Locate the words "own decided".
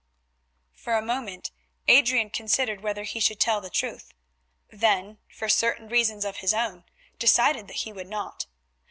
6.55-7.67